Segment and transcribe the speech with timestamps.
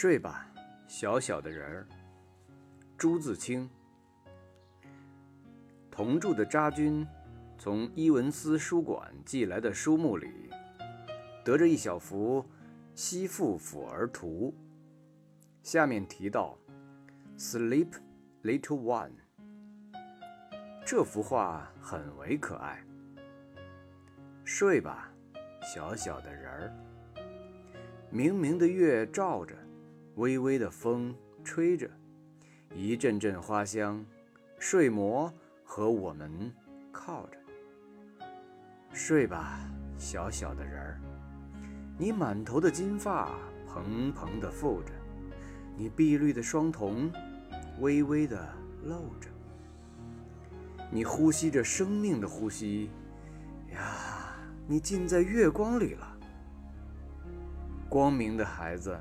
[0.00, 0.46] 睡吧，
[0.88, 1.86] 小小的人儿。
[2.96, 3.68] 朱自清。
[5.90, 7.06] 同住的扎军
[7.58, 10.48] 从伊文斯书馆寄来的书目里，
[11.44, 12.42] 得着一小幅
[12.94, 14.54] 《西妇抚儿图》，
[15.62, 16.56] 下面提到
[17.36, 17.90] “Sleep,
[18.42, 19.10] little one”。
[20.82, 22.82] 这幅画很为可爱。
[24.46, 25.12] 睡吧，
[25.62, 26.72] 小小的人儿。
[28.08, 29.54] 明明的月照着。
[30.16, 31.14] 微微的风
[31.44, 31.88] 吹着，
[32.74, 34.04] 一阵阵花香，
[34.58, 35.32] 睡魔
[35.64, 36.52] 和我们
[36.92, 37.38] 靠着。
[38.92, 39.60] 睡吧，
[39.96, 41.00] 小小的人儿，
[41.96, 43.30] 你满头的金发
[43.66, 44.92] 蓬蓬的覆着，
[45.76, 47.10] 你碧绿的双瞳
[47.78, 48.52] 微微的
[48.84, 49.28] 露着，
[50.90, 52.90] 你呼吸着生命的呼吸，
[53.72, 54.34] 呀，
[54.66, 56.18] 你浸在月光里了，
[57.88, 58.98] 光明的孩子。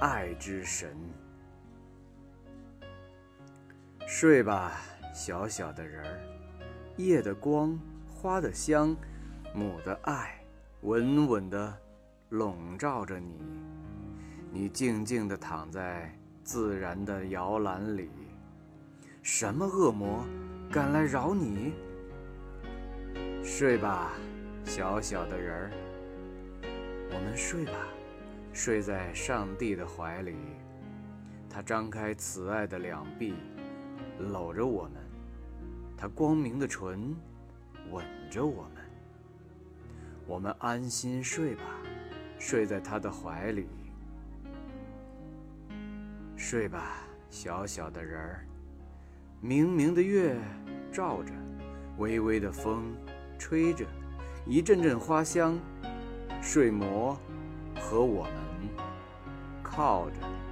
[0.00, 0.96] 爱之神，
[4.06, 4.80] 睡吧，
[5.12, 6.20] 小小的人儿。
[6.96, 7.76] 夜的光，
[8.08, 8.96] 花的香，
[9.52, 10.40] 母的爱，
[10.82, 11.76] 稳稳地
[12.28, 13.40] 笼罩着你。
[14.52, 18.08] 你静静地躺在自然的摇篮里，
[19.22, 20.24] 什么恶魔
[20.70, 21.74] 敢来扰你？
[23.42, 24.12] 睡吧，
[24.64, 25.70] 小小的人儿。
[27.10, 27.72] 我们睡吧。
[28.58, 30.34] 睡在上帝的怀里，
[31.48, 33.34] 他张开慈爱的两臂，
[34.18, 34.94] 搂着我们；
[35.96, 37.14] 他光明的唇
[37.92, 38.82] 吻着我们。
[40.26, 41.62] 我们安心睡吧，
[42.36, 43.68] 睡在他的怀里。
[46.36, 48.44] 睡吧，小小的人儿。
[49.40, 50.36] 明明的月
[50.90, 51.32] 照着，
[51.98, 52.92] 微微的风
[53.38, 53.86] 吹着，
[54.44, 55.56] 一阵阵花香，
[56.42, 57.16] 睡魔
[57.76, 58.47] 和我们。
[59.62, 60.47] 靠着。